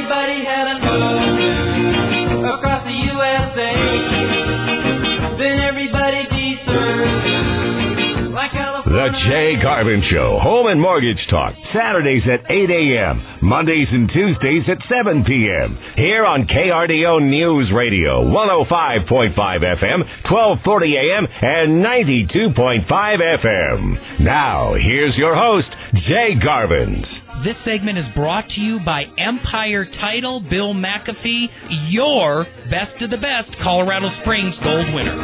[0.00, 3.72] everybody had a move across the USA,
[5.36, 7.28] then everybody deserved
[8.32, 8.52] like.
[8.90, 14.64] The Jay Garvin Show, Home and Mortgage Talk, Saturdays at 8 a.m., Mondays and Tuesdays
[14.66, 15.78] at 7 p.m.
[15.96, 24.24] Here on KRDO News Radio, 105.5 FM, 1240 a.m., and 92.5 FM.
[24.24, 25.68] Now, here's your host,
[26.08, 27.19] Jay Garvins.
[27.44, 31.46] This segment is brought to you by Empire Title, Bill McAfee,
[31.88, 35.16] your best of the best Colorado Springs gold winner.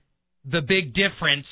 [0.46, 1.46] the big difference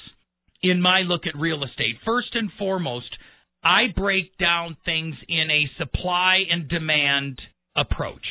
[0.61, 1.95] in my look at real estate.
[2.05, 3.15] First and foremost,
[3.63, 7.39] I break down things in a supply and demand
[7.75, 8.25] approach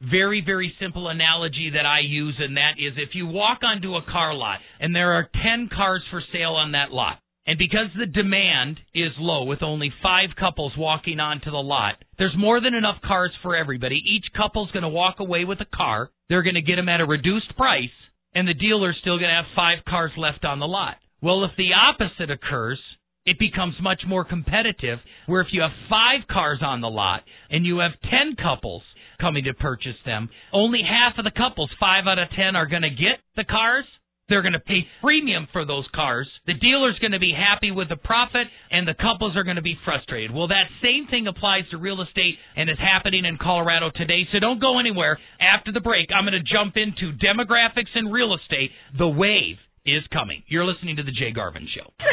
[0.00, 4.02] very, very simple analogy that I use, and that is if you walk onto a
[4.02, 8.06] car lot and there are 10 cars for sale on that lot, and because the
[8.06, 13.00] demand is low with only five couples walking onto the lot, there's more than enough
[13.02, 13.96] cars for everybody.
[14.04, 16.10] Each couple's going to walk away with a car.
[16.28, 17.88] They're going to get them at a reduced price,
[18.34, 20.96] and the dealer's still going to have five cars left on the lot.
[21.22, 22.78] Well, if the opposite occurs,
[23.24, 27.66] it becomes much more competitive where if you have five cars on the lot and
[27.66, 28.82] you have 10 couples
[29.20, 30.28] coming to purchase them.
[30.52, 33.84] Only half of the couples, five out of ten, are going to get the cars.
[34.28, 36.28] They're going to pay premium for those cars.
[36.46, 39.62] The dealer's going to be happy with the profit, and the couples are going to
[39.62, 40.34] be frustrated.
[40.34, 44.28] Well, that same thing applies to real estate and is happening in Colorado today.
[44.30, 45.18] So don't go anywhere.
[45.40, 48.70] After the break, I'm going to jump into demographics in real estate.
[48.98, 49.56] The wave
[49.86, 50.42] is coming.
[50.46, 51.90] You're listening to The Jay Garvin Show.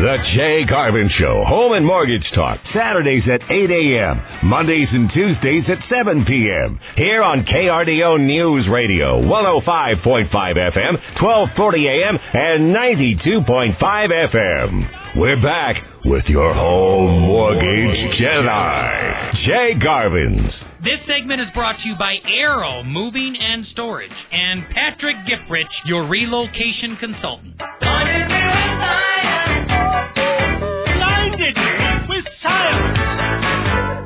[0.00, 5.68] The Jay Garvin Show, Home and Mortgage Talk, Saturdays at 8 a.m., Mondays and Tuesdays
[5.68, 6.80] at 7 p.m.
[6.96, 15.20] Here on KRDO News Radio, 105.5 FM, 1240 a.m., and 92.5 FM.
[15.20, 15.76] We're back
[16.06, 20.59] with your home mortgage Jedi, Jay Garvin's.
[20.82, 26.08] This segment is brought to you by Arrow Moving and Storage and Patrick Giprich, your
[26.08, 27.60] relocation consultant.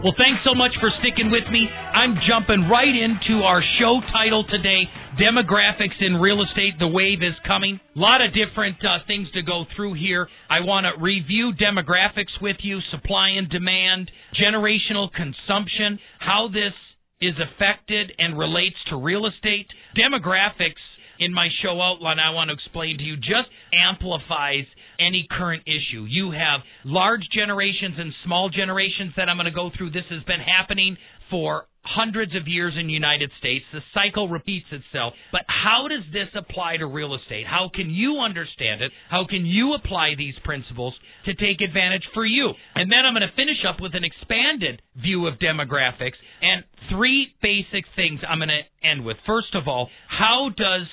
[0.04, 1.64] Well, thanks so much for sticking with me.
[1.64, 4.84] I'm jumping right into our show title today
[5.16, 6.74] Demographics in Real Estate.
[6.78, 7.80] The wave is coming.
[7.96, 10.28] A lot of different uh, things to go through here.
[10.50, 16.76] I want to review demographics with you supply and demand, generational consumption, how this
[17.22, 19.68] is affected and relates to real estate.
[19.96, 20.84] Demographics
[21.18, 24.66] in my show outline I want to explain to you just amplifies
[24.98, 26.06] any current issue.
[26.08, 29.90] You have large generations and small generations that I'm going to go through.
[29.90, 30.96] This has been happening
[31.30, 33.64] for hundreds of years in the United States.
[33.72, 35.12] The cycle repeats itself.
[35.30, 37.46] But how does this apply to real estate?
[37.46, 38.90] How can you understand it?
[39.10, 40.94] How can you apply these principles
[41.26, 42.52] to take advantage for you?
[42.74, 47.34] And then I'm going to finish up with an expanded view of demographics and three
[47.42, 49.18] basic things I'm going to end with.
[49.26, 50.86] First of all, how does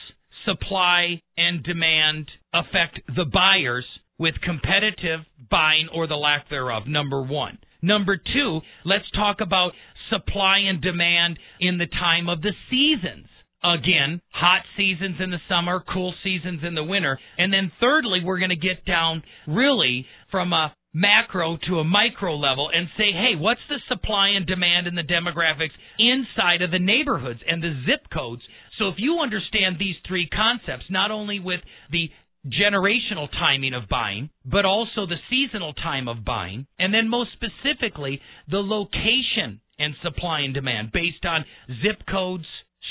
[0.46, 3.86] supply and demand affect the buyers
[4.18, 6.84] with competitive buying or the lack thereof?
[6.88, 7.58] Number one.
[7.82, 9.72] Number two, let's talk about
[10.10, 13.28] supply and demand in the time of the seasons.
[13.64, 17.20] Again, hot seasons in the summer, cool seasons in the winter.
[17.38, 22.36] And then thirdly, we're going to get down really from a macro to a micro
[22.36, 26.80] level and say, hey, what's the supply and demand and the demographics inside of the
[26.80, 28.42] neighborhoods and the zip codes?
[28.82, 31.60] So if you understand these three concepts, not only with
[31.92, 32.10] the
[32.48, 38.20] generational timing of buying, but also the seasonal time of buying, and then most specifically,
[38.50, 41.46] the location and supply and demand based on
[41.84, 42.48] zip codes,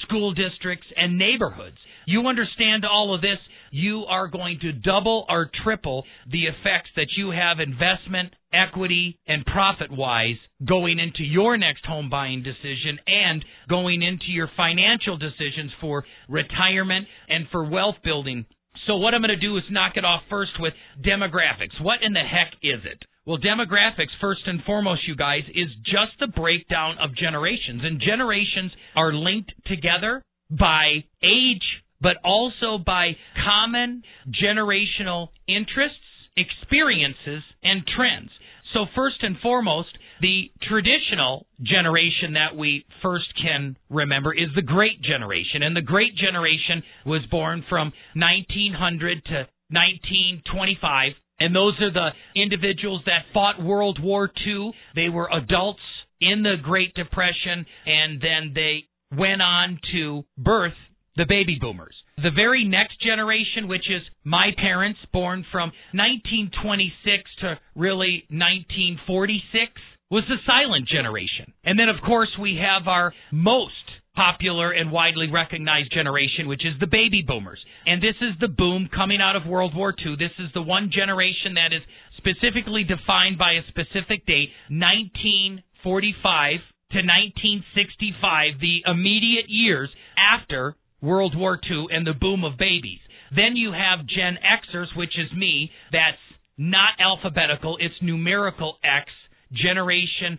[0.06, 1.78] school districts, and neighborhoods.
[2.06, 3.38] You understand all of this,
[3.70, 9.44] you are going to double or triple the effects that you have investment, equity, and
[9.46, 10.36] profit wise
[10.66, 17.06] going into your next home buying decision and going into your financial decisions for retirement
[17.28, 18.44] and for wealth building.
[18.86, 20.72] So, what I'm going to do is knock it off first with
[21.04, 21.80] demographics.
[21.80, 23.02] What in the heck is it?
[23.26, 27.82] Well, demographics, first and foremost, you guys, is just the breakdown of generations.
[27.84, 31.62] And generations are linked together by age,
[32.00, 33.12] but also by
[33.44, 35.98] common generational interests,
[36.36, 38.30] experiences, and trends.
[38.72, 39.88] So, first and foremost,
[40.20, 45.62] the traditional generation that we first can remember is the Great Generation.
[45.62, 53.00] And the Great Generation was born from 1900 to 1925 and those are the individuals
[53.06, 54.72] that fought World War II.
[54.94, 55.80] They were adults
[56.20, 58.84] in the Great Depression, and then they
[59.16, 60.74] went on to birth
[61.16, 61.94] the baby boomers.
[62.16, 69.72] The very next generation, which is my parents, born from 1926 to really 1946,
[70.10, 71.52] was the silent generation.
[71.64, 73.74] And then, of course, we have our most
[74.14, 77.60] popular and widely recognized generation, which is the baby boomers.
[77.86, 80.16] And this is the boom coming out of World War II.
[80.18, 81.82] This is the one generation that is
[82.18, 89.88] specifically defined by a specific date, 1945 to 1965, the immediate years
[90.18, 93.00] after World War II and the boom of babies.
[93.34, 95.70] Then you have Gen Xers, which is me.
[95.92, 96.18] That's
[96.58, 99.10] not alphabetical, it's numerical X
[99.52, 100.38] generation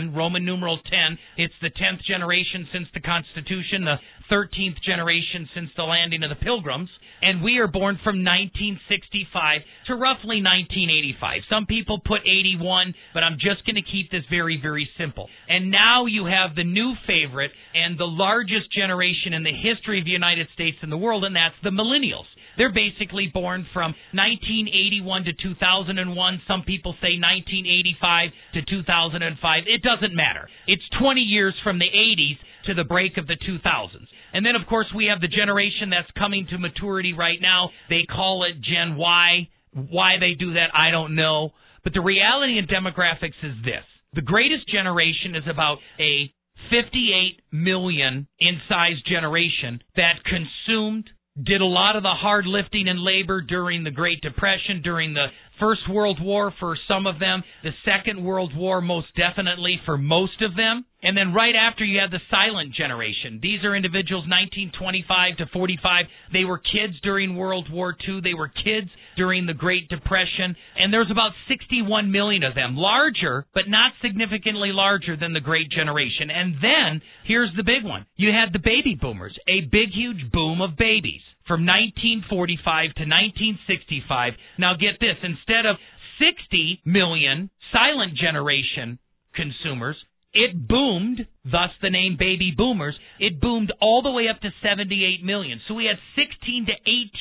[0.00, 1.18] 10, Roman numeral 10.
[1.36, 3.96] It's the 10th generation since the Constitution, the
[4.30, 6.90] 13th generation since the landing of the Pilgrims.
[7.22, 11.42] And we are born from 1965 to roughly 1985.
[11.48, 15.28] Some people put 81, but I'm just going to keep this very, very simple.
[15.48, 20.04] And now you have the new favorite and the largest generation in the history of
[20.04, 22.28] the United States and the world, and that's the millennials.
[22.56, 26.42] They're basically born from 1981 to 2001.
[26.48, 29.62] Some people say 1985 to 2005.
[29.66, 30.48] It doesn't matter.
[30.66, 34.06] It's 20 years from the 80s to the break of the 2000s.
[34.32, 37.70] And then, of course, we have the generation that's coming to maturity right now.
[37.88, 39.48] They call it Gen Y.
[39.72, 41.50] Why they do that, I don't know.
[41.84, 43.84] But the reality in demographics is this
[44.14, 46.32] the greatest generation is about a
[46.70, 51.10] 58 million in size generation that consumed
[51.42, 55.26] did a lot of the hard lifting and labor during the Great Depression, during the
[55.58, 60.42] First World War for some of them, the Second World War most definitely for most
[60.42, 60.84] of them.
[61.02, 63.38] And then right after you have the silent generation.
[63.40, 66.06] These are individuals 1925 to 45.
[66.32, 68.20] They were kids during World War II.
[68.22, 70.56] They were kids during the Great Depression.
[70.76, 72.76] And there's about 61 million of them.
[72.76, 76.30] Larger, but not significantly larger than the Great Generation.
[76.30, 78.06] And then, here's the big one.
[78.16, 79.36] You had the baby boomers.
[79.48, 84.32] A big, huge boom of babies from 1945 to 1965.
[84.58, 85.76] Now get this, instead of
[86.18, 88.98] 60 million silent generation
[89.34, 89.96] consumers,
[90.36, 92.94] it boomed, thus the name baby boomers.
[93.18, 95.60] It boomed all the way up to 78 million.
[95.66, 96.72] So we had 16 to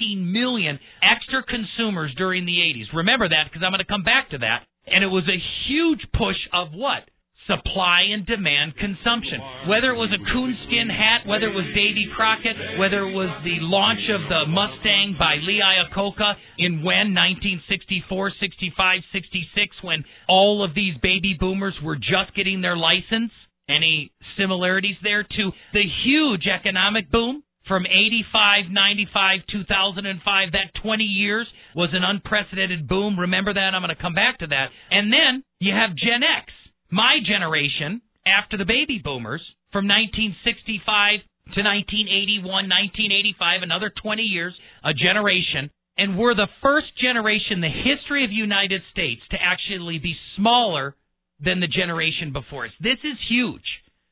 [0.03, 2.93] 18 million extra consumers during the 80s.
[2.93, 4.67] Remember that because I'm going to come back to that.
[4.85, 7.09] And it was a huge push of what?
[7.47, 9.39] Supply and demand consumption.
[9.69, 13.61] Whether it was a coonskin hat, whether it was Davy Crockett, whether it was the
[13.61, 20.73] launch of the Mustang by Lee Iacocca in when 1964, 65, 66, when all of
[20.73, 23.31] these baby boomers were just getting their license.
[23.67, 30.51] Any similarities there to the huge economic boom from 85, 95, 2005?
[30.51, 33.19] That 20 years was an unprecedented boom.
[33.19, 33.73] Remember that?
[33.73, 34.69] I'm going to come back to that.
[34.91, 36.53] And then you have Gen X,
[36.95, 39.43] my generation, after the baby boomers,
[39.75, 41.19] from 1965
[41.51, 45.69] to 1981, 1985, another 20 years, a generation.
[45.97, 50.15] And we're the first generation in the history of the United States to actually be
[50.37, 50.95] smaller
[51.43, 52.71] than the generation before us.
[52.79, 53.67] This is huge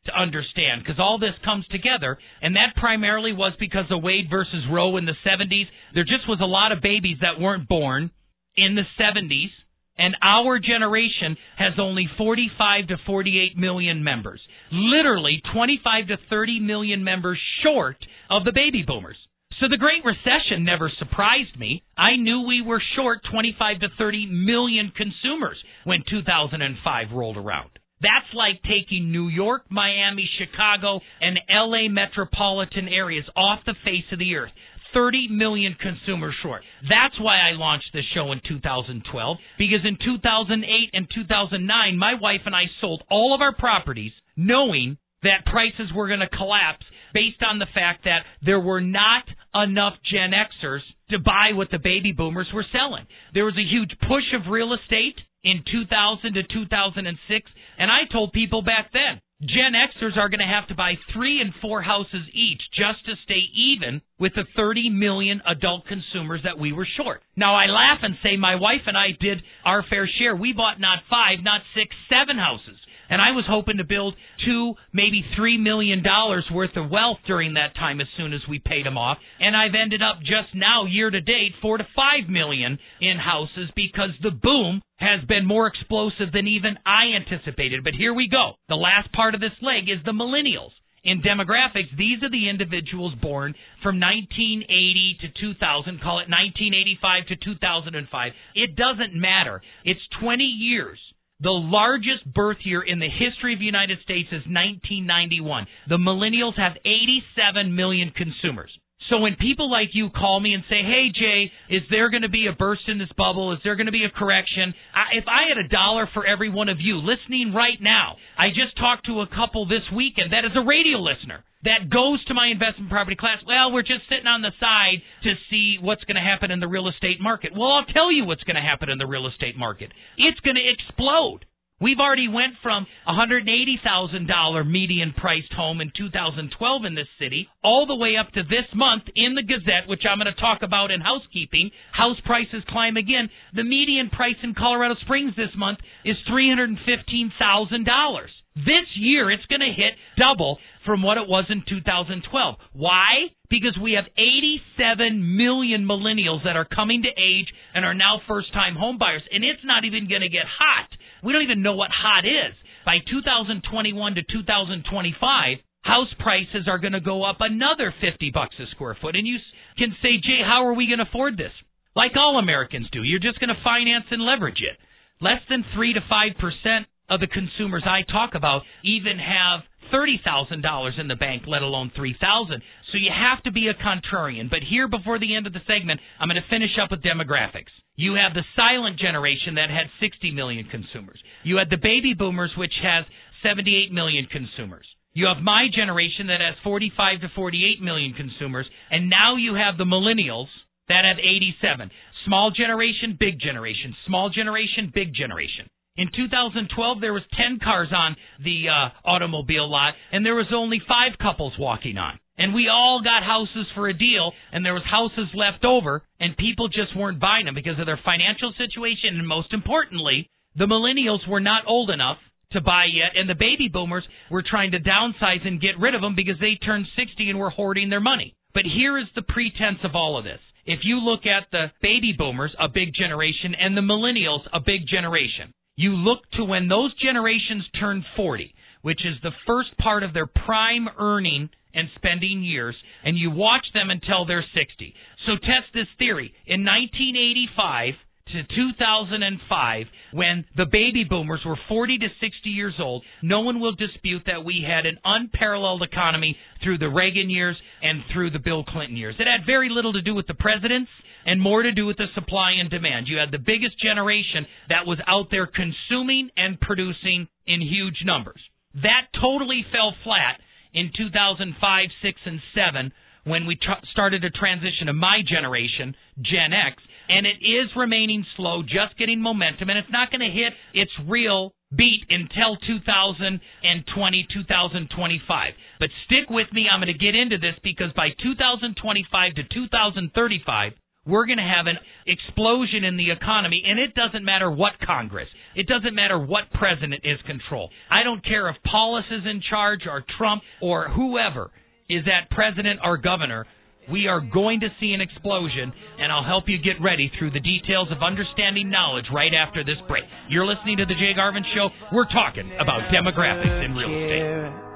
[0.06, 4.68] to understand because all this comes together, and that primarily was because of Wade versus
[4.70, 5.72] Roe in the 70s.
[5.96, 8.12] There just was a lot of babies that weren't born
[8.56, 9.52] in the 70s,
[9.98, 14.42] and our generation has only 45 to 48 million members.
[14.72, 17.98] Literally 25 to 30 million members short
[18.30, 19.18] of the baby boomers.
[19.60, 21.84] So the Great Recession never surprised me.
[21.96, 27.70] I knew we were short 25 to 30 million consumers when 2005 rolled around.
[28.02, 34.20] That's like taking New York, Miami, Chicago, and LA metropolitan areas off the face of
[34.20, 34.52] the earth.
[34.94, 36.62] 30 million consumers short.
[36.90, 42.42] That's why I launched this show in 2012 because in 2008 and 2009 my wife
[42.46, 47.42] and I sold all of our properties knowing that prices were going to collapse based
[47.48, 49.24] on the fact that there were not
[49.56, 50.82] enough Gen Xers
[51.12, 53.06] to buy what the baby boomers were selling.
[53.34, 58.34] There was a huge push of real estate in 2000 to 2006, and I told
[58.34, 62.24] people back then, Gen Xers are going to have to buy three and four houses
[62.34, 67.22] each just to stay even with the 30 million adult consumers that we were short.
[67.36, 70.36] Now I laugh and say my wife and I did our fair share.
[70.36, 72.78] We bought not five, not six, seven houses
[73.14, 77.54] and I was hoping to build two, maybe three million dollars worth of wealth during
[77.54, 79.20] that time as soon as we paid them off.
[79.40, 83.70] And I've ended up just now, year to date, four to five million in houses
[83.76, 87.84] because the boom has been more explosive than even I anticipated.
[87.84, 88.54] But here we go.
[88.68, 90.74] The last part of this leg is the millennials.
[91.04, 93.54] In demographics, these are the individuals born
[93.84, 98.32] from 1980 to 2000, call it 1985 to 2005.
[98.56, 99.62] It doesn't matter.
[99.86, 100.98] It's 20 years
[101.40, 105.68] the largest birth year in the history of the United States is 1991.
[105.90, 108.72] The millennials have 87 million consumers.
[109.10, 112.30] So when people like you call me and say, "Hey Jay, is there going to
[112.30, 113.52] be a burst in this bubble?
[113.52, 116.50] Is there going to be a correction?" I, if I had a dollar for every
[116.50, 120.46] one of you listening right now, I just talked to a couple this weekend that
[120.46, 123.40] is a radio listener that goes to my investment property class.
[123.48, 126.68] Well, we're just sitting on the side to see what's going to happen in the
[126.68, 127.52] real estate market.
[127.56, 129.92] Well, I'll tell you what's going to happen in the real estate market.
[130.18, 131.46] It's going to explode.
[131.82, 137.96] We've already went from $180,000 median priced home in 2012 in this city all the
[137.96, 141.02] way up to this month in the Gazette, which I'm going to talk about in
[141.02, 141.72] housekeeping.
[141.92, 143.30] House prices climb again.
[143.54, 148.28] The median price in Colorado Springs this month is $315,000.
[148.56, 152.56] This year, it's going to hit double from what it was in 2012.
[152.74, 153.34] Why?
[153.50, 158.54] Because we have 87 million millennials that are coming to age and are now first
[158.54, 159.26] time homebuyers.
[159.32, 160.90] And it's not even going to get hot.
[161.24, 162.54] We don't even know what hot is.
[162.86, 168.70] By 2021 to 2025, house prices are going to go up another 50 bucks a
[168.72, 169.16] square foot.
[169.16, 169.38] And you
[169.78, 171.54] can say, Jay, how are we going to afford this?
[171.96, 173.02] Like all Americans do.
[173.02, 174.78] You're just going to finance and leverage it.
[175.22, 180.62] Less than 3 to 5% of the consumers I talk about even have thirty thousand
[180.62, 182.62] dollars in the bank, let alone three thousand.
[182.92, 184.50] So you have to be a contrarian.
[184.50, 187.74] But here, before the end of the segment, I'm going to finish up with demographics.
[187.96, 191.20] You have the silent generation that had 60 million consumers.
[191.44, 193.06] You had the baby boomers, which has
[193.44, 194.86] 78 million consumers.
[195.14, 199.78] You have my generation that has 45 to 48 million consumers, and now you have
[199.78, 200.50] the millennials
[200.90, 201.92] that have 87.
[202.26, 203.96] Small generation, big generation.
[204.08, 205.68] Small generation, big generation.
[205.96, 210.82] In 2012, there was 10 cars on the uh, automobile lot, and there was only
[210.88, 212.18] five couples walking on.
[212.36, 216.36] And we all got houses for a deal, and there was houses left over, and
[216.36, 221.28] people just weren't buying them because of their financial situation, and most importantly, the millennials
[221.30, 222.18] were not old enough
[222.54, 226.02] to buy yet, and the baby boomers were trying to downsize and get rid of
[226.02, 228.34] them because they turned 60 and were hoarding their money.
[228.56, 230.42] But here is the pretense of all of this.
[230.66, 234.88] If you look at the baby boomers, a big generation, and the millennials, a big
[234.88, 240.14] generation, you look to when those generations turn 40, which is the first part of
[240.14, 244.94] their prime earning and spending years, and you watch them until they're 60.
[245.26, 246.34] So test this theory.
[246.46, 247.94] In 1985
[248.28, 253.76] to 2005, when the baby boomers were 40 to 60 years old, no one will
[253.76, 258.64] dispute that we had an unparalleled economy through the Reagan years and through the Bill
[258.64, 259.16] Clinton years.
[259.20, 260.90] It had very little to do with the presidents
[261.26, 263.08] and more to do with the supply and demand.
[263.08, 268.42] You had the biggest generation that was out there consuming and producing in huge numbers.
[268.76, 270.40] That totally fell flat
[270.74, 272.92] in 2005, 6, and 7
[273.24, 278.26] when we tr- started to transition to my generation, Gen X, and it is remaining
[278.38, 284.28] slow, just getting momentum, and it's not going to hit its real beat until 2020,
[284.34, 285.54] 2025.
[285.80, 290.72] But stick with me, I'm going to get into this because by 2025 to 2035,
[291.06, 291.76] we're going to have an
[292.08, 297.04] explosion in the economy, and it doesn't matter what Congress, it doesn't matter what president
[297.04, 297.70] is control.
[297.92, 301.52] I don't care if Paulus is in charge or Trump or whoever
[301.90, 303.46] is that president or governor.
[303.92, 307.44] We are going to see an explosion, and I'll help you get ready through the
[307.44, 310.06] details of understanding knowledge right after this break.
[310.30, 311.68] You're listening to The Jay Garvin Show.
[311.92, 314.72] We're talking about demographics in real estate.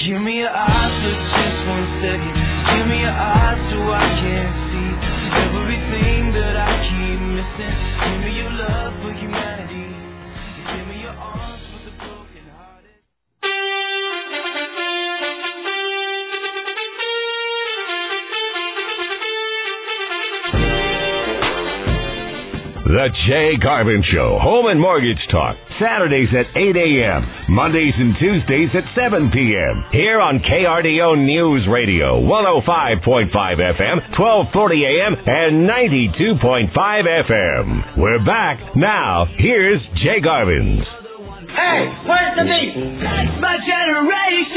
[0.00, 2.32] Give me your eyes for just one second.
[2.32, 4.92] Give me your eyes so I can see
[5.44, 7.76] everything that I keep missing.
[7.76, 9.69] Give me your love for humanity.
[22.90, 27.22] The Jay Garvin Show, Home and Mortgage Talk, Saturdays at 8 a.m.,
[27.54, 29.86] Mondays and Tuesdays at 7 p.m.
[29.94, 37.94] Here on KRDO News Radio, 105.5 FM, 1240 a.m., and 92.5 FM.
[37.96, 38.58] We're back.
[38.74, 40.82] Now, here's Jay Garvin's.
[41.46, 42.74] Hey, where's the beat?
[42.74, 44.49] That's my generation.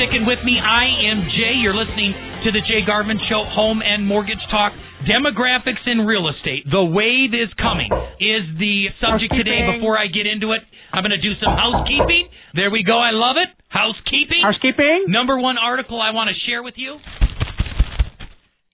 [0.00, 0.56] Sticking with me.
[0.56, 1.60] I am Jay.
[1.60, 2.16] You're listening
[2.48, 4.72] to the Jay Garvin Show, Home and Mortgage Talk.
[5.04, 6.64] Demographics in real estate.
[6.64, 9.60] The wave is coming is the subject today.
[9.76, 12.32] Before I get into it, I'm going to do some housekeeping.
[12.56, 12.96] There we go.
[12.96, 13.52] I love it.
[13.68, 14.40] Housekeeping.
[14.40, 15.12] Housekeeping?
[15.12, 16.96] Number one article I want to share with you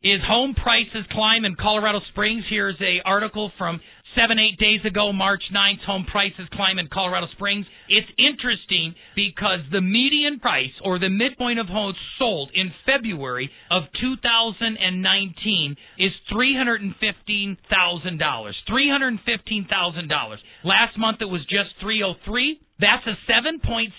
[0.07, 2.45] is home prices climb in Colorado Springs.
[2.49, 3.81] Here's a article from
[4.17, 7.67] seven, eight days ago, March 9th, home prices climb in Colorado Springs.
[7.89, 13.83] It's interesting because the median price or the midpoint of homes sold in February of
[14.01, 17.59] 2019 is $315,000.
[17.69, 20.37] $315,000.
[20.65, 22.61] Last month it was just 303.
[22.81, 23.91] That's a 7.7%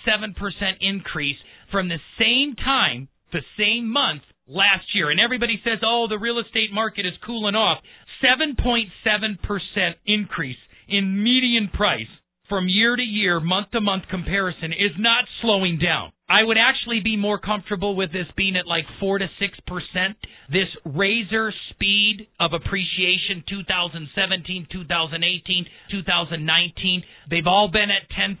[0.80, 1.36] increase
[1.70, 5.10] from the same time, the same month last year.
[5.10, 7.78] And everybody says, oh, the real estate market is cooling off.
[8.22, 10.56] 7.7% increase
[10.88, 12.06] in median price
[12.48, 16.12] from year to year, month to month comparison is not slowing down.
[16.30, 20.14] I would actually be more comfortable with this being at like 4 to 6%.
[20.50, 28.36] This razor speed of appreciation 2017, 2018, 2019, they've all been at 10%.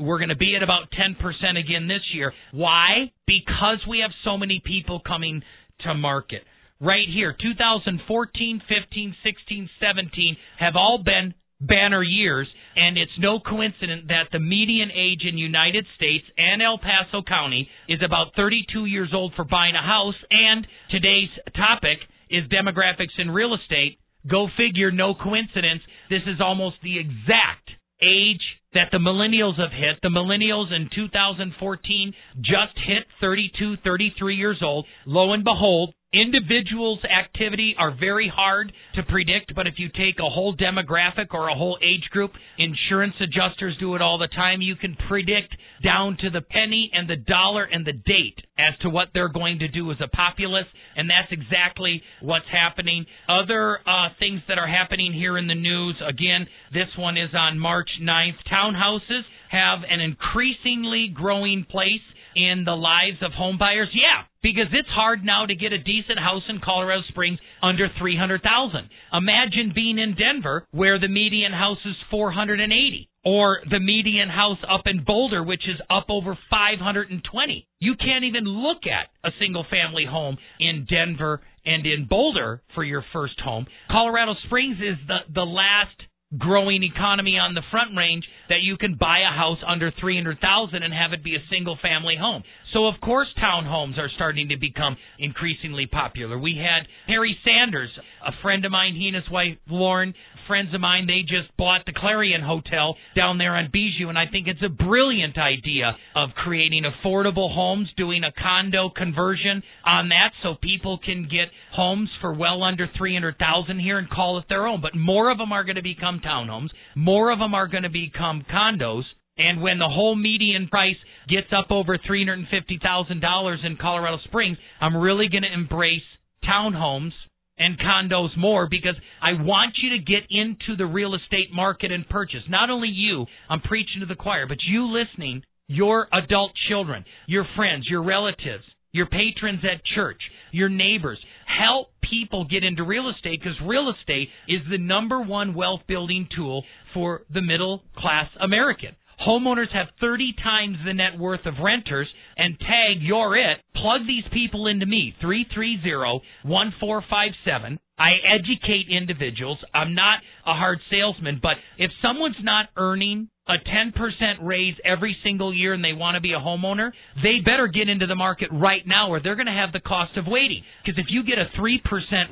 [0.00, 1.16] We're going to be at about 10%
[1.58, 2.32] again this year.
[2.52, 3.12] Why?
[3.26, 5.42] Because we have so many people coming
[5.80, 6.44] to market
[6.80, 14.04] right here 2014 15 16 17 have all been banner years and it's no coincidence
[14.08, 19.10] that the median age in United States and El Paso County is about 32 years
[19.12, 21.98] old for buying a house and today's topic
[22.30, 23.98] is demographics in real estate
[24.30, 28.42] go figure no coincidence this is almost the exact age
[28.74, 29.98] that the millennials have hit.
[30.02, 34.86] The millennials in 2014 just hit 32, 33 years old.
[35.06, 40.30] Lo and behold, individuals' activity are very hard to predict, but if you take a
[40.30, 44.74] whole demographic or a whole age group, insurance adjusters do it all the time, you
[44.74, 49.08] can predict down to the penny and the dollar and the date as to what
[49.12, 50.66] they're going to do as a populace,
[50.96, 53.04] and that's exactly what's happening.
[53.28, 57.58] Other uh, things that are happening here in the news, again, this one is on
[57.58, 58.38] March 9th.
[58.50, 62.00] Townhouses have an increasingly growing place
[62.38, 63.88] in the lives of home buyers?
[63.92, 68.88] Yeah, because it's hard now to get a decent house in Colorado Springs under 300,000.
[69.12, 74.82] Imagine being in Denver where the median house is 480 or the median house up
[74.86, 77.66] in Boulder which is up over 520.
[77.80, 82.84] You can't even look at a single family home in Denver and in Boulder for
[82.84, 83.66] your first home.
[83.90, 85.96] Colorado Springs is the the last
[86.36, 90.92] growing economy on the front range that you can buy a house under 300,000 and
[90.92, 92.42] have it be a single family home.
[92.74, 96.38] So of course townhomes are starting to become increasingly popular.
[96.38, 97.90] We had Harry Sanders,
[98.26, 100.12] a friend of mine, he and his wife Lauren,
[100.48, 104.24] friends of mine, they just bought the Clarion Hotel down there on Bijou and I
[104.26, 110.30] think it's a brilliant idea of creating affordable homes, doing a condo conversion on that
[110.42, 114.80] so people can get homes for well under 300,000 here and call it their own.
[114.80, 116.70] But more of them are going to become townhomes.
[116.96, 119.04] More of them are going to become condos.
[119.36, 120.96] And when the whole median price
[121.28, 126.02] gets up over $350,000 in Colorado Springs, I'm really going to embrace
[126.44, 127.12] townhomes
[127.58, 132.08] and condos more because I want you to get into the real estate market and
[132.08, 132.42] purchase.
[132.48, 137.46] Not only you, I'm preaching to the choir, but you listening your adult children, your
[137.54, 141.18] friends, your relatives, your patrons at church, your neighbors.
[141.46, 146.26] Help people get into real estate because real estate is the number one wealth building
[146.34, 148.96] tool for the middle class American.
[149.26, 153.58] Homeowners have 30 times the net worth of renters, and tag you're it.
[153.74, 157.78] Plug these people into me, 330-1457.
[157.98, 159.58] I educate individuals.
[159.74, 163.94] I'm not a hard salesman, but if someone's not earning a 10%
[164.42, 168.06] raise every single year and they want to be a homeowner, they better get into
[168.06, 170.62] the market right now or they're going to have the cost of waiting.
[170.84, 171.80] Because if you get a 3%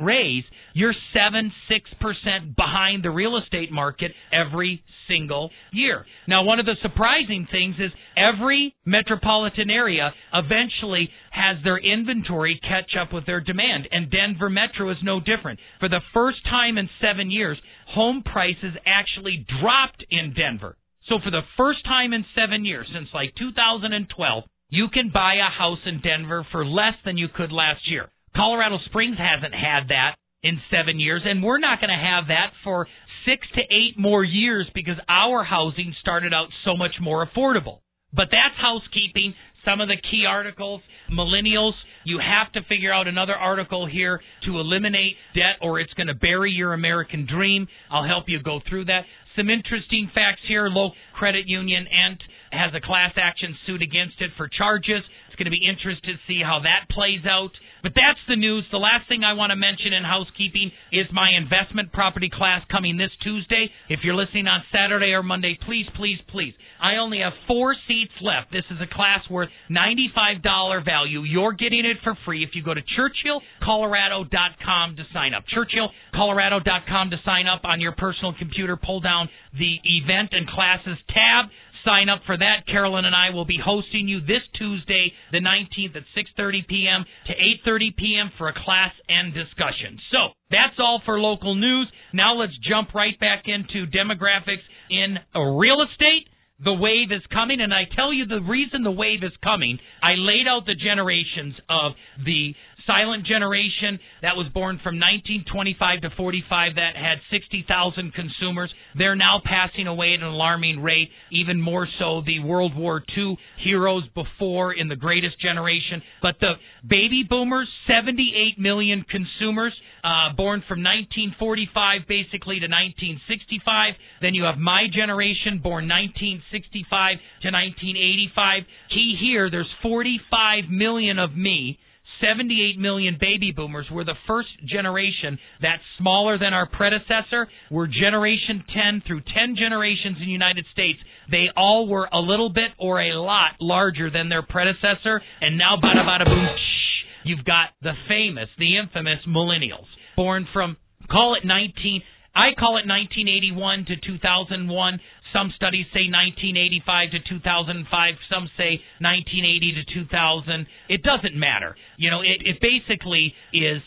[0.03, 0.45] raise,
[0.77, 6.05] you're 7, 6% behind the real estate market every single year.
[6.29, 12.93] Now, one of the surprising things is every metropolitan area eventually has their inventory catch
[13.01, 15.61] up with their demand, and Denver Metro is no different.
[15.81, 17.57] For the first time in seven years,
[17.89, 20.77] home prices actually dropped in Denver.
[21.09, 25.59] So for the first time in seven years, since like 2012, you can buy a
[25.59, 28.11] house in Denver for less than you could last year.
[28.37, 32.53] Colorado Springs hasn't had that in seven years, and we're not going to have that
[32.63, 32.87] for
[33.27, 37.81] six to eight more years because our housing started out so much more affordable.
[38.13, 39.35] But that's housekeeping.
[39.65, 41.73] Some of the key articles, millennials,
[42.05, 46.15] you have to figure out another article here to eliminate debt or it's going to
[46.15, 47.67] bury your American dream.
[47.91, 49.03] I'll help you go through that.
[49.35, 50.69] Some interesting facts here.
[50.69, 52.23] Low credit union Ent
[52.53, 55.03] has a class action suit against it for charges.
[55.27, 57.51] It's going to be interesting to see how that plays out.
[57.87, 58.67] But that's the news.
[58.73, 62.99] The last thing I want to mention in housekeeping is my investment property class coming
[62.99, 63.71] this Tuesday.
[63.89, 66.53] If you're listening on Saturday or Monday, please, please, please.
[66.83, 68.51] I only have four seats left.
[68.51, 71.23] This is a class worth $95 value.
[71.23, 75.45] You're getting it for free if you go to churchillcolorado.com to sign up.
[75.55, 78.77] churchillcolorado.com to sign up on your personal computer.
[78.77, 81.47] Pull down the event and classes tab
[81.87, 82.67] sign up for that.
[82.67, 87.05] Carolyn and I will be hosting you this Tuesday, the 19th at 6:30 p.m.
[87.29, 87.33] to
[87.69, 88.31] 8:30 p.m.
[88.37, 89.99] for a class and discussion.
[90.11, 91.89] So, that's all for local news.
[92.13, 96.29] Now let's jump right back into demographics in uh, real estate.
[96.65, 99.79] The wave is coming, and I tell you the reason the wave is coming.
[100.03, 101.93] I laid out the generations of
[102.25, 102.55] the
[102.87, 108.73] silent generation that was born from 1925 to 45 that had 60,000 consumers.
[108.97, 113.37] They're now passing away at an alarming rate, even more so the World War II
[113.63, 116.03] heroes before in the greatest generation.
[116.23, 116.55] But the
[116.87, 123.95] baby boomers, 78 million consumers, uh, born from 1945 basically to 1965.
[124.23, 128.63] Then you have my generation, born 1965 to 1985.
[128.95, 131.79] Key here, there's 45 million of me
[132.21, 137.49] 78 million baby boomers were the first generation that's smaller than our predecessor.
[137.71, 140.99] We're generation 10 through 10 generations in the United States.
[141.31, 145.21] They all were a little bit or a lot larger than their predecessor.
[145.41, 150.77] And now, bada bada boom, shh, you've got the famous, the infamous millennials, born from,
[151.11, 152.03] call it 19,
[152.37, 155.01] I call it 1981 to 2001.
[155.33, 158.15] Some studies say 1985 to 2005.
[158.31, 160.67] Some say 1980 to 2000.
[160.89, 161.77] It doesn't matter.
[161.97, 163.83] You know, it, it basically is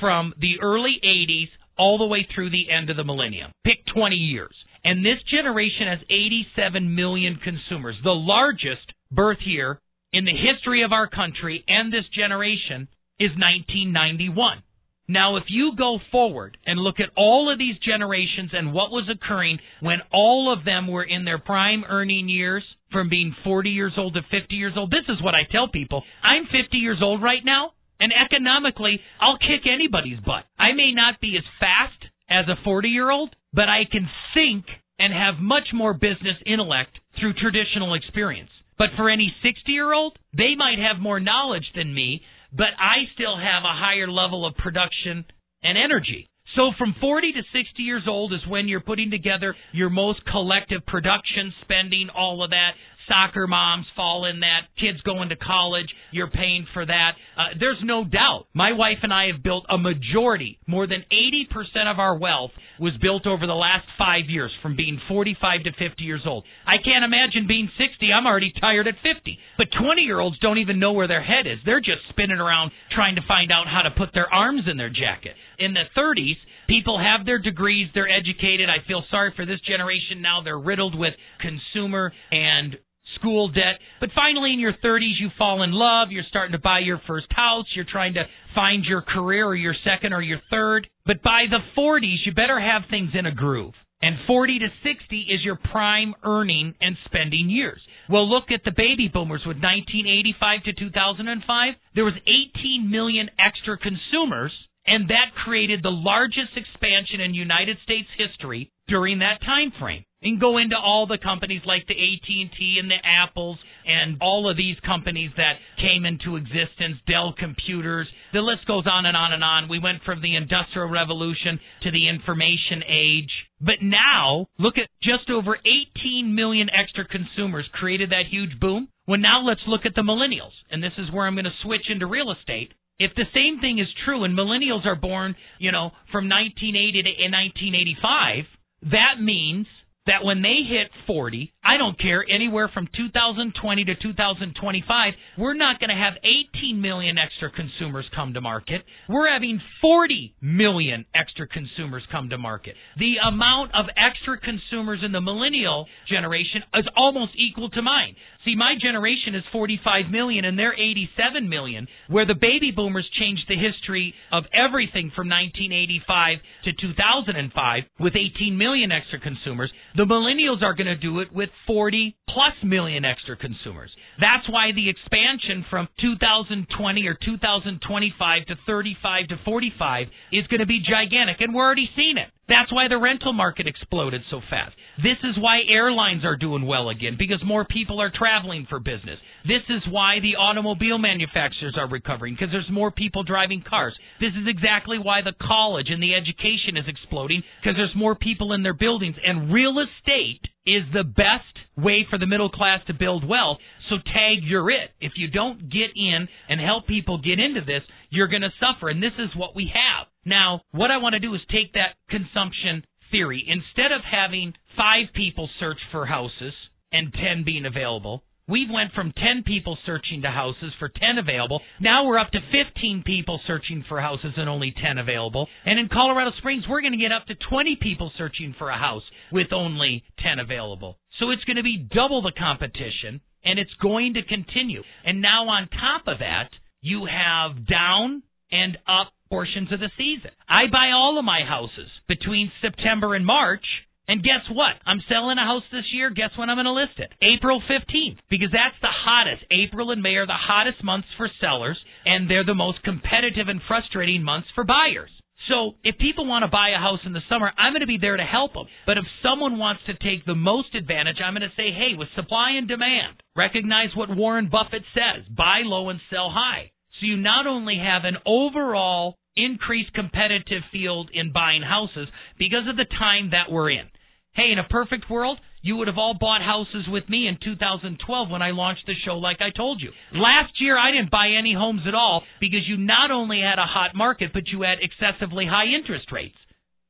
[0.00, 3.50] from the early 80s all the way through the end of the millennium.
[3.64, 4.54] Pick 20 years.
[4.84, 9.80] And this generation has 87 million consumers, the largest birth year
[10.12, 14.62] in the history of our country and this generation is 1991.
[15.08, 19.10] Now, if you go forward and look at all of these generations and what was
[19.10, 22.62] occurring when all of them were in their prime earning years,
[22.92, 26.04] from being 40 years old to 50 years old, this is what I tell people.
[26.22, 30.44] I'm 50 years old right now, and economically, I'll kick anybody's butt.
[30.58, 34.66] I may not be as fast as a 40 year old, but I can think
[34.98, 38.50] and have much more business intellect through traditional experience.
[38.78, 43.08] But for any 60 year old, they might have more knowledge than me, but I
[43.14, 45.24] still have a higher level of production
[45.62, 46.28] and energy.
[46.56, 50.84] So from 40 to 60 years old is when you're putting together your most collective
[50.86, 52.72] production spending, all of that
[53.08, 57.12] soccer moms fall in that, kids going to college, you're paying for that.
[57.36, 58.46] Uh, there's no doubt.
[58.54, 62.92] My wife and I have built a majority, more than 80% of our wealth was
[63.00, 66.44] built over the last five years from being 45 to 50 years old.
[66.66, 68.12] I can't imagine being 60.
[68.12, 69.38] I'm already tired at 50.
[69.56, 71.58] But 20 year olds don't even know where their head is.
[71.64, 74.90] They're just spinning around trying to find out how to put their arms in their
[74.90, 75.34] jacket.
[75.58, 76.36] In the 30s,
[76.66, 78.68] people have their degrees, they're educated.
[78.68, 80.42] I feel sorry for this generation now.
[80.42, 82.76] They're riddled with consumer and
[83.14, 83.78] school debt.
[84.00, 86.08] But finally, in your 30s, you fall in love.
[86.10, 87.66] You're starting to buy your first house.
[87.74, 90.88] You're trying to find your career or your second or your third.
[91.06, 93.74] But by the 40s, you better have things in a groove.
[94.02, 97.80] And 40 to 60 is your prime earning and spending years.
[98.10, 101.74] Well, look at the baby boomers with 1985 to 2005.
[101.94, 104.52] There was 18 million extra consumers,
[104.86, 110.04] and that created the largest expansion in United States history during that time frame.
[110.22, 114.56] And go into all the companies like the AT&T and the Apples and all of
[114.56, 118.06] these companies that came into existence, Dell Computers.
[118.32, 119.68] The list goes on and on and on.
[119.68, 123.30] We went from the Industrial Revolution to the Information Age.
[123.60, 128.88] But now, look at just over 18 million extra consumers created that huge boom.
[129.06, 130.54] Well, now let's look at the millennials.
[130.70, 132.72] And this is where I'm going to switch into real estate.
[132.98, 137.10] If the same thing is true and millennials are born, you know, from 1980 to
[137.10, 138.44] 1985,
[138.92, 139.66] that means
[140.06, 145.78] that when they hit 40, I don't care, anywhere from 2020 to 2025, we're not
[145.78, 146.14] going to have
[146.58, 148.82] 18 million extra consumers come to market.
[149.08, 152.74] We're having 40 million extra consumers come to market.
[152.98, 158.16] The amount of extra consumers in the millennial generation is almost equal to mine.
[158.44, 163.44] See, my generation is 45 million and they're 87 million, where the baby boomers changed
[163.48, 169.70] the history of everything from 1985 to 2005 with 18 million extra consumers.
[169.94, 173.90] The millennials are going to do it with 40 plus million extra consumers.
[174.20, 180.66] That's why the expansion from 2020 or 2025 to 35 to 45 is going to
[180.66, 182.32] be gigantic, and we're already seeing it.
[182.52, 184.76] That's why the rental market exploded so fast.
[184.98, 189.18] This is why airlines are doing well again because more people are traveling for business.
[189.48, 193.96] This is why the automobile manufacturers are recovering because there's more people driving cars.
[194.20, 198.52] This is exactly why the college and the education is exploding because there's more people
[198.52, 202.94] in their buildings and real estate is the best way for the middle class to
[202.94, 203.58] build wealth.
[203.88, 204.90] So tag you're it.
[205.00, 208.88] If you don't get in and help people get into this, you're going to suffer.
[208.88, 210.06] And this is what we have.
[210.24, 213.44] Now, what I want to do is take that consumption theory.
[213.46, 216.54] Instead of having five people search for houses
[216.92, 218.22] and 10 being available,
[218.52, 221.62] we went from 10 people searching to houses for 10 available.
[221.80, 225.48] Now we're up to 15 people searching for houses and only 10 available.
[225.64, 228.76] And in Colorado Springs, we're going to get up to 20 people searching for a
[228.76, 230.98] house with only 10 available.
[231.18, 234.82] So it's going to be double the competition and it's going to continue.
[235.02, 236.50] And now on top of that,
[236.82, 240.30] you have down and up portions of the season.
[240.46, 243.64] I buy all of my houses between September and March.
[244.08, 244.74] And guess what?
[244.84, 246.10] I'm selling a house this year.
[246.10, 247.12] Guess when I'm going to list it?
[247.22, 248.18] April 15th.
[248.28, 249.44] Because that's the hottest.
[249.50, 253.60] April and May are the hottest months for sellers, and they're the most competitive and
[253.68, 255.10] frustrating months for buyers.
[255.48, 257.98] So if people want to buy a house in the summer, I'm going to be
[257.98, 258.66] there to help them.
[258.86, 262.08] But if someone wants to take the most advantage, I'm going to say, hey, with
[262.14, 266.70] supply and demand, recognize what Warren Buffett says buy low and sell high.
[267.00, 272.76] So you not only have an overall increased competitive field in buying houses because of
[272.76, 273.88] the time that we're in.
[274.34, 278.30] Hey, in a perfect world, you would have all bought houses with me in 2012
[278.30, 279.90] when I launched the show, like I told you.
[280.12, 283.66] Last year, I didn't buy any homes at all because you not only had a
[283.66, 286.36] hot market, but you had excessively high interest rates.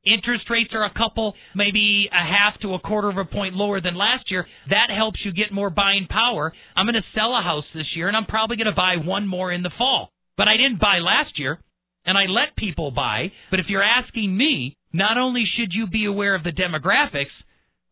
[0.05, 3.79] Interest rates are a couple, maybe a half to a quarter of a point lower
[3.79, 4.45] than last year.
[4.69, 6.51] That helps you get more buying power.
[6.75, 9.27] I'm going to sell a house this year, and I'm probably going to buy one
[9.27, 10.11] more in the fall.
[10.35, 11.59] But I didn't buy last year,
[12.05, 13.31] and I let people buy.
[13.49, 17.33] But if you're asking me, not only should you be aware of the demographics,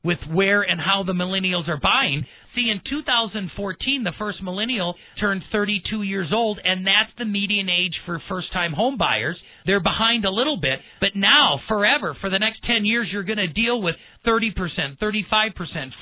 [0.03, 2.25] with where and how the millennials are buying.
[2.55, 7.93] See, in 2014, the first millennial turned 32 years old, and that's the median age
[8.05, 9.37] for first time home buyers.
[9.65, 13.37] They're behind a little bit, but now, forever, for the next 10 years, you're going
[13.37, 13.95] to deal with
[14.25, 14.51] 30%,
[14.99, 15.53] 35%,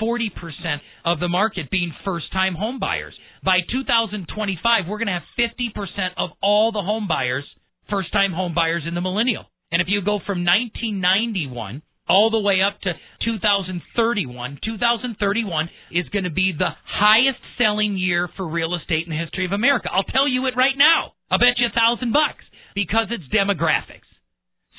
[0.02, 3.13] 40% of the market being first time home buyers.
[3.43, 7.45] By 2025, we're going to have 50% of all the home buyers,
[7.89, 9.45] first time home buyers in the millennial.
[9.71, 14.60] And if you go from 1991 all the way up to 2031.
[14.65, 19.45] 2031 is going to be the highest selling year for real estate in the history
[19.45, 19.89] of America.
[19.93, 21.13] I'll tell you it right now.
[21.30, 24.10] I'll bet you a thousand bucks because it's demographics.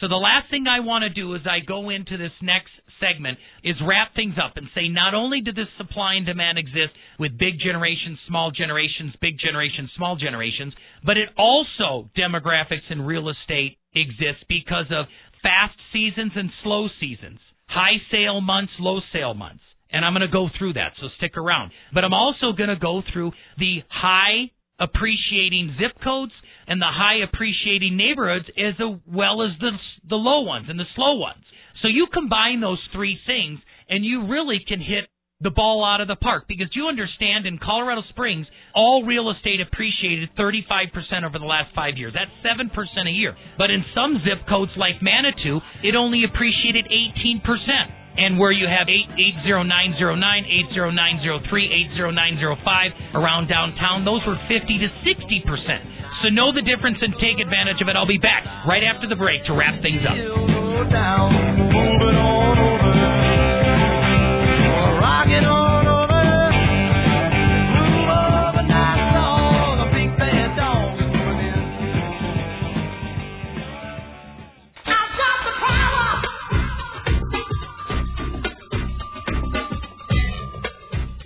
[0.01, 3.38] So the last thing I want to do is I go into this next segment
[3.64, 7.38] is wrap things up and say not only did this supply and demand exist with
[7.38, 10.72] big generations, small generations, big generations, small generations,
[11.05, 15.07] but it also demographics in real estate exists because of
[15.42, 19.62] fast seasons and slow seasons, high sale months, low sale months.
[19.92, 21.72] And I'm going to go through that, so stick around.
[21.92, 26.32] But I'm also going to go through the high appreciating zip codes
[26.66, 28.74] and the high appreciating neighborhoods as
[29.07, 29.72] well as the
[30.09, 31.44] the low ones and the slow ones.
[31.83, 33.59] So you combine those three things
[33.89, 35.09] and you really can hit
[35.41, 39.61] the ball out of the park because you understand in Colorado Springs, all real estate
[39.61, 42.12] appreciated 35% over the last five years.
[42.12, 42.68] That's 7%
[43.09, 43.35] a year.
[43.57, 47.99] But in some zip codes like Manitou, it only appreciated 18%.
[48.21, 55.83] And where you have 80909, 80903, 80905 around downtown, those were 50 to 60 percent.
[56.23, 57.97] So know the difference and take advantage of it.
[57.97, 60.12] I'll be back right after the break to wrap things up.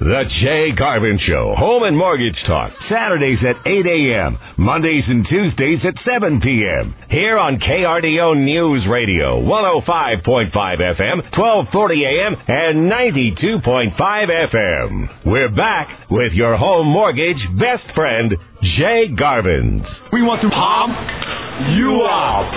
[0.05, 5.81] The Jay Garvin Show, Home and Mortgage Talk, Saturdays at 8 a.m., Mondays and Tuesdays
[5.81, 6.93] at 7 p.m.
[7.09, 15.25] Here on KRDO News Radio, 105.5 FM, 1240 a.m., and 92.5 FM.
[15.25, 18.37] We're back with your home mortgage best friend,
[18.77, 19.81] Jay Garvin.
[20.13, 20.93] We want to palm
[21.81, 22.53] you out.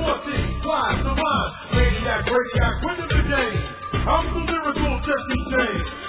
[0.00, 1.52] 714, fly the rhyme.
[1.76, 3.78] Maniac, radiac, winning the game.
[4.08, 6.07] I'm the lyrical Jesse James.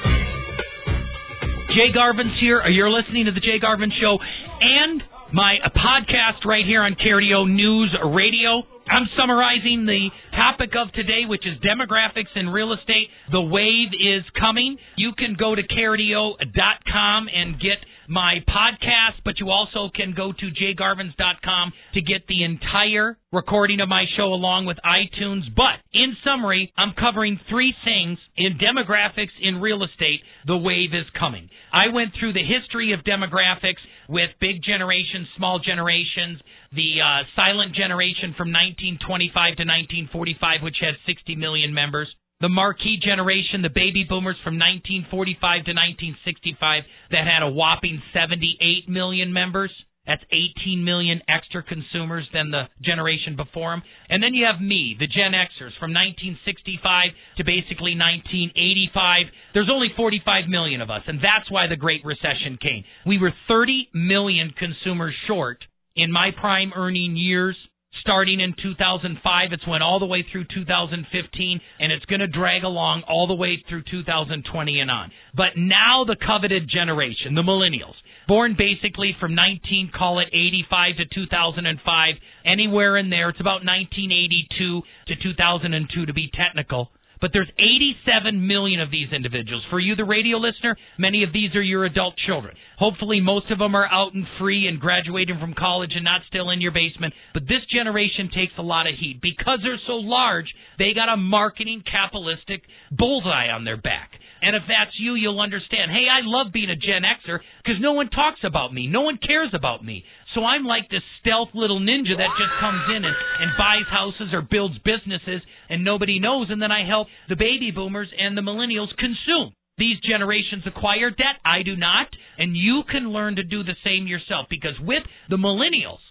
[1.70, 2.66] Jay Garvin's here.
[2.68, 4.18] You're listening to the Jay Garvin Show
[4.62, 8.64] and my podcast right here on KRDO News Radio.
[8.90, 13.10] I'm summarizing the topic of today, which is demographics in real estate.
[13.32, 14.78] The wave is coming.
[14.96, 17.78] You can go to KRDO.com and get
[18.10, 23.88] my podcast, but you also can go to jgarvins.com to get the entire recording of
[23.88, 25.44] my show along with iTunes.
[25.56, 30.22] But in summary, I'm covering three things in demographics in real estate.
[30.48, 31.50] The wave is coming.
[31.72, 36.42] I went through the history of demographics with big generations, small generations,
[36.72, 39.66] the uh, silent generation from 1925 to
[40.10, 42.10] 1945, which has 60 million members
[42.42, 48.88] the marquee generation, the baby boomers from 1945 to 1965 that had a whopping 78
[48.88, 49.72] million members.
[50.08, 53.84] That's 18 million extra consumers than the generation before them.
[54.10, 59.28] And then you have me, the Gen Xers, from 1965 to basically 1985.
[59.54, 62.86] There's only 45 million of us, and that's why the Great Recession came.
[63.06, 65.60] We were 30 million consumers short
[65.96, 67.58] in my prime earning years
[68.02, 69.50] starting in 2005.
[69.52, 73.36] It's went all the way through 2015, and it's going to drag along all the
[73.36, 75.12] way through 2020 and on.
[75.36, 77.96] But now the coveted generation, the millennials,
[78.28, 83.30] born basically from 19, call it 85 to 2005, anywhere in there.
[83.30, 86.92] It's about 1982 to 2002 to be technical.
[87.22, 89.64] But there's 87 million of these individuals.
[89.70, 92.56] For you, the radio listener, many of these are your adult children.
[92.78, 96.50] Hopefully, most of them are out and free and graduating from college and not still
[96.50, 97.14] in your basement.
[97.34, 99.20] But this generation takes a lot of heat.
[99.22, 100.48] Because they're so large,
[100.78, 102.62] they got a marketing capitalistic
[102.92, 104.12] bullseye on their back.
[104.42, 105.92] And if that's you, you'll understand.
[105.92, 108.88] Hey, I love being a Gen Xer because no one talks about me.
[108.88, 110.06] No one cares about me.
[110.36, 114.30] So I'm like this stealth little ninja that just comes in and, and buys houses
[114.32, 116.48] or builds businesses and nobody knows.
[116.50, 119.54] And then I help the baby boomers and the millennials consume.
[119.78, 121.40] These generations acquire debt.
[121.46, 122.08] I do not.
[122.38, 126.04] And you can learn to do the same yourself because with the millennials,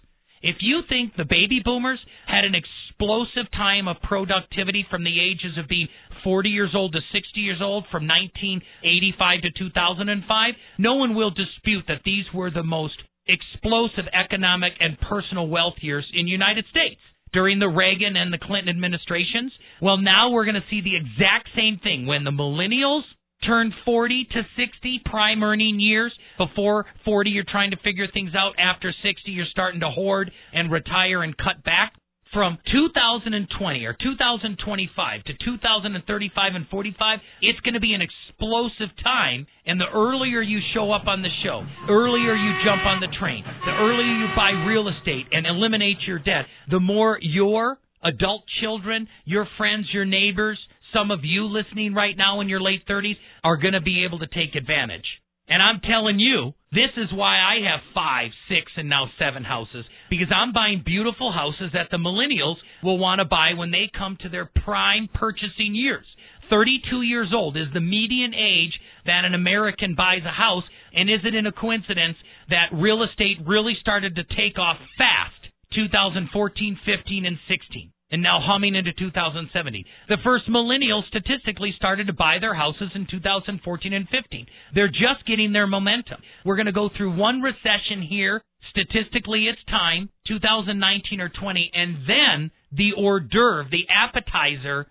[0.43, 5.59] if you think the baby boomers had an explosive time of productivity from the ages
[5.59, 5.89] of being
[6.25, 11.85] 40 years old to 60 years old from 1985 to 2005, no one will dispute
[11.89, 12.95] that these were the most
[13.29, 17.01] explosive economic and personal wealth years in United States
[17.33, 19.53] during the Reagan and the Clinton administrations.
[19.83, 23.03] Well, now we're going to see the exact same thing when the millennials
[23.45, 26.13] turn 40 to 60 prime earning years.
[26.39, 28.55] Before 40, you're trying to figure things out.
[28.59, 31.93] After 60, you're starting to hoard and retire and cut back
[32.33, 39.47] from 2020 or 2025 to 2035 and 45, it's going to be an explosive time.
[39.67, 43.45] And the earlier you show up on the show, earlier you jump on the train,
[43.65, 49.09] the earlier you buy real estate and eliminate your debt, the more your adult children,
[49.25, 50.59] your friends, your neighbors,
[50.93, 54.19] some of you listening right now in your late 30s are going to be able
[54.21, 55.05] to take advantage.
[55.49, 59.87] And I'm telling you, this is why I have five, six, and now seven houses
[60.11, 64.19] because I'm buying beautiful houses that the millennials will want to buy when they come
[64.21, 66.05] to their prime purchasing years.
[66.51, 71.21] 32 years old is the median age that an American buys a house, and is
[71.25, 72.17] it in a coincidence
[72.51, 77.93] that real estate really started to take off fast 2014, 15, and 16?
[78.11, 79.85] And now humming into 2017.
[80.09, 84.47] The first millennials statistically started to buy their houses in 2014 and 15.
[84.75, 86.23] They're just getting their momentum.
[86.45, 88.43] We're going to go through one recession here.
[88.71, 94.87] Statistically, it's time, 2019 or 20, and then the hors d'oeuvre, the appetizer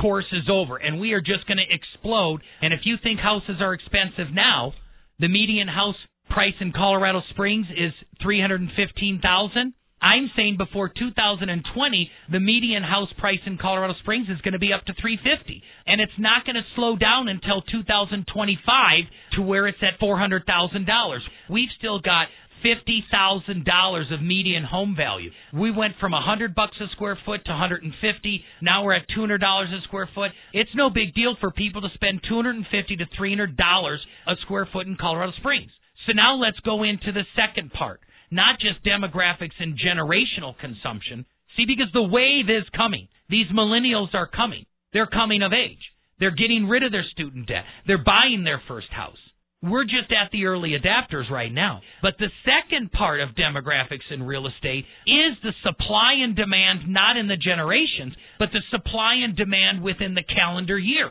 [0.00, 2.42] course is over, and we are just going to explode.
[2.60, 4.72] And if you think houses are expensive now,
[5.18, 5.96] the median house
[6.28, 7.92] price in Colorado Springs is
[8.22, 9.72] 315,000.
[10.00, 14.72] I'm saying before 2020, the median house price in Colorado Springs is going to be
[14.72, 19.04] up to 350, and it's not going to slow down until 2025
[19.36, 21.18] to where it's at $400,000.
[21.48, 22.28] We've still got
[22.62, 25.30] fifty thousand dollars of median home value.
[25.52, 28.42] We went from hundred bucks a square foot to hundred and fifty.
[28.62, 30.32] Now we're at two hundred dollars a square foot.
[30.52, 33.56] It's no big deal for people to spend two hundred and fifty to three hundred
[33.56, 35.70] dollars a square foot in Colorado Springs.
[36.06, 38.00] So now let's go into the second part,
[38.30, 41.26] not just demographics and generational consumption.
[41.56, 43.08] See, because the wave is coming.
[43.28, 44.66] These millennials are coming.
[44.92, 45.82] They're coming of age.
[46.18, 47.64] They're getting rid of their student debt.
[47.86, 49.18] They're buying their first house.
[49.62, 51.80] We're just at the early adapters right now.
[52.02, 57.16] But the second part of demographics in real estate is the supply and demand, not
[57.16, 61.10] in the generations, but the supply and demand within the calendar year.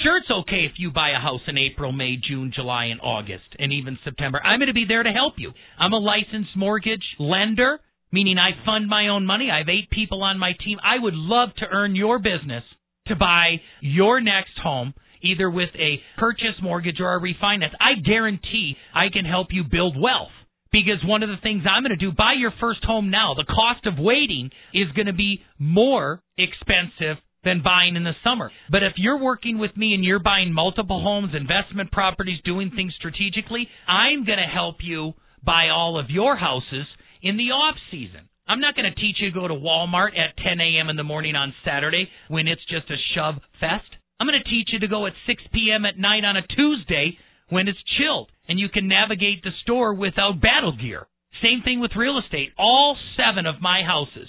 [0.00, 3.44] Sure, it's okay if you buy a house in April, May, June, July, and August,
[3.58, 4.40] and even September.
[4.42, 5.52] I'm going to be there to help you.
[5.78, 7.78] I'm a licensed mortgage lender,
[8.10, 9.50] meaning I fund my own money.
[9.50, 10.78] I have eight people on my team.
[10.82, 12.64] I would love to earn your business
[13.08, 17.74] to buy your next home either with a purchase mortgage or a refinance.
[17.80, 20.32] I guarantee I can help you build wealth.
[20.72, 23.34] Because one of the things I'm going to do, buy your first home now.
[23.34, 28.50] The cost of waiting is going to be more expensive than buying in the summer.
[28.70, 32.94] But if you're working with me and you're buying multiple homes, investment properties, doing things
[32.98, 35.14] strategically, I'm going to help you
[35.44, 36.86] buy all of your houses
[37.22, 38.28] in the off season.
[38.46, 40.90] I'm not going to teach you to go to Walmart at 10 a.m.
[40.90, 43.86] in the morning on Saturday when it's just a shove fest.
[44.18, 45.84] I'm going to teach you to go at 6 p.m.
[45.84, 47.16] at night on a Tuesday
[47.48, 51.06] when it's chilled and you can navigate the store without battle gear.
[51.42, 52.50] Same thing with real estate.
[52.58, 54.28] All seven of my houses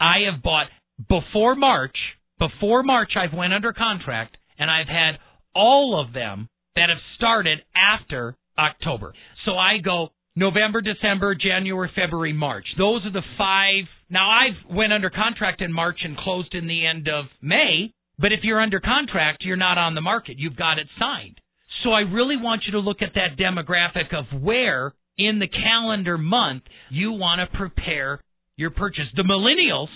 [0.00, 0.66] I have bought
[1.08, 1.96] before March.
[2.38, 5.18] Before March, I've went under contract and I've had
[5.54, 9.12] all of them that have started after October.
[9.44, 12.64] So I go November, December, January, February, March.
[12.76, 13.84] Those are the five.
[14.08, 18.32] Now I've went under contract in March and closed in the end of May, but
[18.32, 20.36] if you're under contract, you're not on the market.
[20.38, 21.40] You've got it signed.
[21.82, 26.18] So I really want you to look at that demographic of where in the calendar
[26.18, 28.20] month you want to prepare
[28.56, 29.04] your purchase.
[29.16, 29.88] The millennials,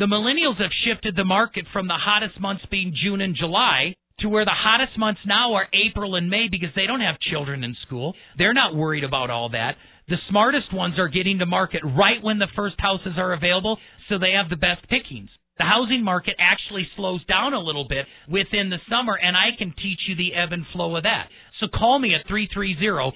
[0.00, 4.30] the millennials have shifted the market from the hottest months being June and July to
[4.30, 7.76] where the hottest months now are April and May because they don't have children in
[7.86, 8.14] school.
[8.38, 9.76] They're not worried about all that.
[10.08, 13.76] The smartest ones are getting to market right when the first houses are available
[14.08, 15.28] so they have the best pickings.
[15.58, 19.74] The housing market actually slows down a little bit within the summer, and I can
[19.76, 21.28] teach you the ebb and flow of that.
[21.60, 23.12] So call me at 330-1457,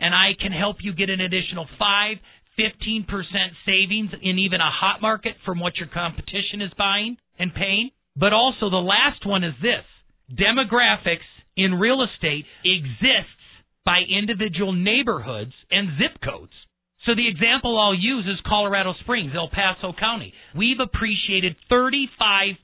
[0.00, 2.16] and I can help you get an additional 5
[2.58, 3.06] 15%
[3.64, 7.90] savings in even a hot market from what your competition is buying and paying.
[8.16, 9.84] But also the last one is this.
[10.32, 13.30] Demographics in real estate exists
[13.84, 16.52] by individual neighborhoods and zip codes.
[17.06, 20.34] So the example I'll use is Colorado Springs, El Paso County.
[20.56, 22.56] We've appreciated 35%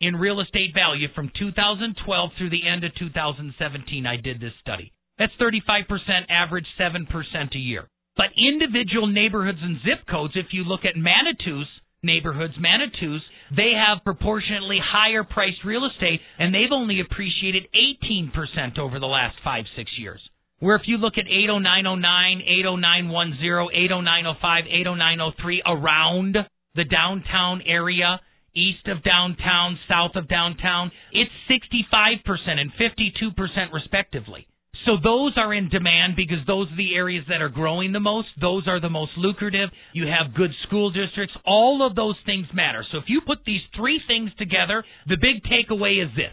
[0.00, 4.06] in real estate value from 2012 through the end of 2017.
[4.06, 4.92] I did this study.
[5.18, 5.86] That's 35%
[6.28, 7.88] average, 7% a year.
[8.18, 11.68] But individual neighborhoods and zip codes, if you look at Manitou's
[12.02, 13.22] neighborhoods, Manitou's,
[13.56, 17.68] they have proportionately higher priced real estate, and they've only appreciated
[18.02, 20.20] 18% over the last five, six years.
[20.58, 26.36] Where if you look at 80909, 80910, 80905, 80903 around
[26.74, 28.20] the downtown area,
[28.52, 34.48] east of downtown, south of downtown, it's 65% and 52% respectively.
[34.88, 38.28] So those are in demand because those are the areas that are growing the most.
[38.40, 39.68] Those are the most lucrative.
[39.92, 41.36] You have good school districts.
[41.44, 42.82] All of those things matter.
[42.90, 46.32] So if you put these three things together, the big takeaway is this.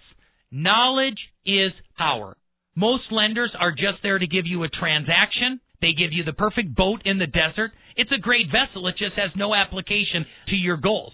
[0.54, 2.38] Knowledge is power.
[2.78, 5.60] Most lenders are just there to give you a transaction.
[5.82, 7.72] They give you the perfect boat in the desert.
[7.98, 8.88] It's a great vessel.
[8.88, 11.12] It just has no application to your goals.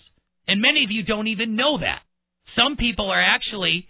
[0.47, 2.01] And many of you don't even know that.
[2.55, 3.87] Some people are actually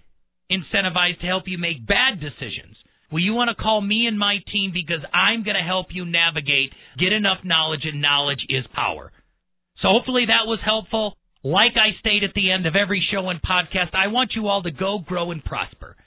[0.50, 2.78] incentivized to help you make bad decisions.
[3.12, 6.06] Well, you want to call me and my team because I'm going to help you
[6.06, 9.12] navigate, get enough knowledge, and knowledge is power.
[9.82, 11.18] So hopefully that was helpful.
[11.44, 14.64] Like I state at the end of every show and podcast, I want you all
[14.64, 15.98] to go, grow, and prosper.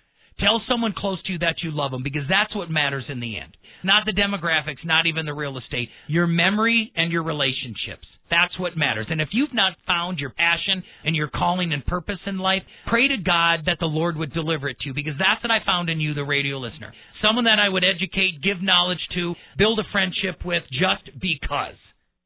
[0.40, 3.38] Tell someone close to you that you love them because that's what matters in the
[3.38, 3.56] end.
[3.82, 5.90] Not the demographics, not even the real estate.
[6.06, 8.06] Your memory and your relationships.
[8.30, 9.06] That's what matters.
[9.10, 13.08] And if you've not found your passion and your calling and purpose in life, pray
[13.08, 15.90] to God that the Lord would deliver it to you because that's what I found
[15.90, 16.92] in you, the radio listener.
[17.22, 21.76] Someone that I would educate, give knowledge to, build a friendship with just because.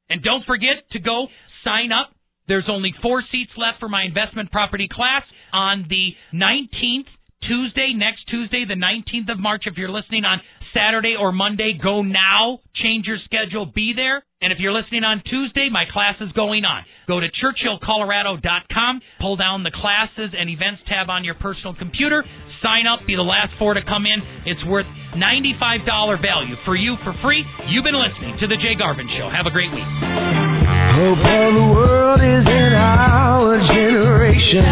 [0.09, 1.27] And don't forget to go
[1.65, 2.15] sign up.
[2.47, 5.23] There's only four seats left for my investment property class
[5.53, 7.11] on the 19th
[7.47, 9.65] Tuesday, next Tuesday, the 19th of March.
[9.67, 10.41] If you're listening on
[10.75, 12.61] Saturday or Monday, go now.
[12.75, 13.67] Change your schedule.
[13.67, 14.23] Be there.
[14.41, 16.85] And if you're listening on Tuesday, my class is going on.
[17.09, 22.23] Go to churchillcolorado.com, pull down the classes and events tab on your personal computer,
[22.63, 24.23] sign up, be the last four to come in.
[24.47, 27.45] It's worth $95 value for you for free.
[27.67, 29.29] You've been listening to The Jay Garvin Show.
[29.29, 30.48] Have a great week.
[30.69, 34.65] The world is in our generation.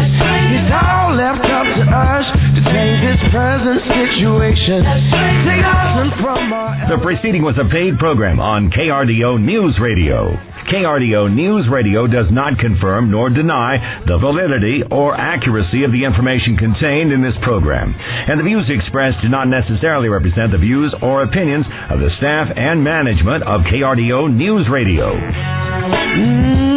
[0.53, 4.85] It's all left up to us to change this present situation.
[4.85, 10.37] Take lesson from our The preceding was a paid program on KRDO News Radio.
[10.67, 16.57] KRDO News Radio does not confirm nor deny the validity or accuracy of the information
[16.57, 21.23] contained in this program, and the views expressed do not necessarily represent the views or
[21.23, 25.15] opinions of the staff and management of KRDO News Radio.
[25.15, 26.67] Mm-hmm.